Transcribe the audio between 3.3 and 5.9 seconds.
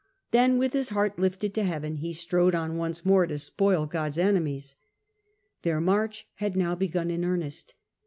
spoil God's enemies. Their